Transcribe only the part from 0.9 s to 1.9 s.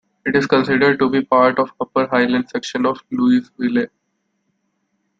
to be part of the